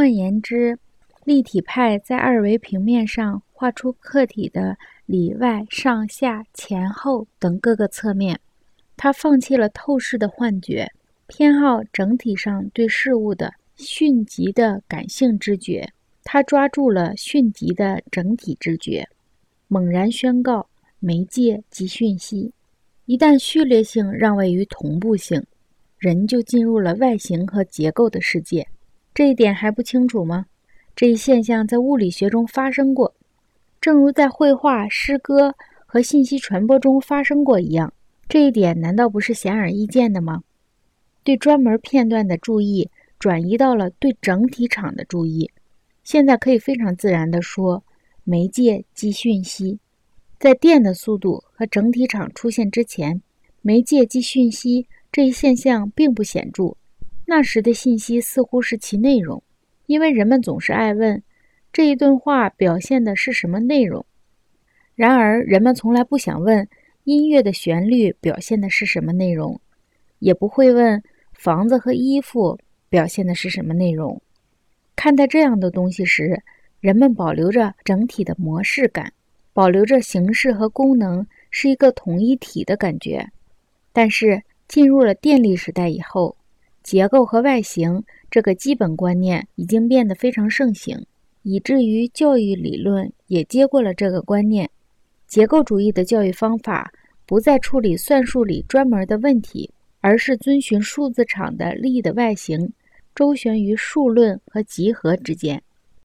[0.00, 0.78] 换言之，
[1.24, 8.40] 立体派在二维平面上画出客体的里外上下前后等各个侧面。
[8.96, 10.90] 他放弃了透视的幻觉，
[11.26, 15.86] 偏好整体上对事物的迅疾的感性知觉。
[16.24, 19.06] 他抓住了迅疾的整体知觉，
[19.68, 20.66] 猛然宣告：
[20.98, 22.50] 媒介即讯息。
[23.04, 25.44] 一旦序列性让位于同步性，
[25.98, 28.66] 人就进入了外形和结构的世界。
[29.20, 30.46] 这一点还不清楚吗？
[30.96, 33.14] 这一现象在物理学中发生过，
[33.78, 37.92] 正如在绘画、诗歌和信息传播中发生过一样。
[38.30, 40.42] 这一点难道不是显而易见的吗？
[41.22, 42.88] 对专门片段的注意
[43.18, 45.50] 转移到了对整体场的注意。
[46.02, 47.84] 现在可以非常自然地说，
[48.24, 49.78] 媒介即讯息。
[50.38, 53.20] 在电的速度和整体场出现之前，
[53.60, 56.74] 媒介即讯息这一现象并不显著。
[57.30, 59.40] 那时的信息似乎是其内容，
[59.86, 61.22] 因为人们总是爱问
[61.72, 64.04] 这一段话表现的是什么内容。
[64.96, 66.68] 然而，人们从来不想问。
[67.04, 69.58] 音乐的旋律表现的是什么内容？
[70.18, 72.58] 也不会问房子和衣服
[72.88, 74.20] 表现的是什么内容。
[74.94, 76.42] 看待这样的东西时，
[76.78, 79.12] 人们保留着整体的模式感，
[79.52, 83.26] 保留着形式和功能是一个统一体的感觉。
[83.92, 86.36] 但是进入了电力时代以后，
[86.90, 88.02] 结构和外形
[88.32, 91.06] 这个基本观念已经变得非常盛行，
[91.44, 94.68] 以至于教育理论也接过了这个观念。
[95.28, 96.92] 结构主义的教育方法
[97.26, 102.72] 不再处理算术里专门的问题，而是遵循数字场的力的外形，
[103.14, 105.62] 周旋于数论和集合之间。